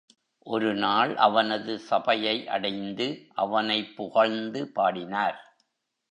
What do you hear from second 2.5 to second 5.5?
அடைந்து அவனைப் புகழ்ந்து பாடினார்.